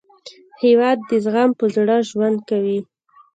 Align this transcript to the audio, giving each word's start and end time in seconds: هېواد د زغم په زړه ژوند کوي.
هېواد 0.63 0.97
د 1.09 1.11
زغم 1.23 1.49
په 1.59 1.65
زړه 1.75 1.95
ژوند 2.09 2.37
کوي. 2.49 2.79